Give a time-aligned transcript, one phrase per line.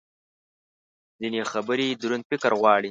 [1.19, 2.79] ځینې خبرې دروند فکر غواړي.